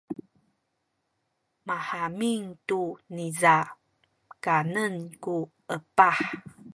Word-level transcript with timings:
mahamin 1.67 2.43
tu 2.67 2.81
niza 3.15 3.55
kanen 4.43 4.95
ku 5.23 5.35
epah. 5.75 6.17